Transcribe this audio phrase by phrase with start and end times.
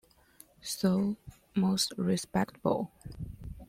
[0.63, 1.15] So,
[1.53, 2.91] most respectable.